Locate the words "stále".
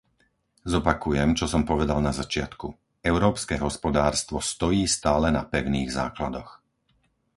4.97-5.27